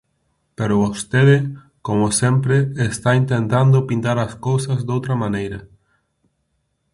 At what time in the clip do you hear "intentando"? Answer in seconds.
3.21-3.85